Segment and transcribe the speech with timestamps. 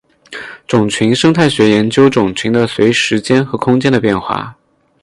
[0.65, 4.57] 种群生态学研究种群的随时间和空间的变化。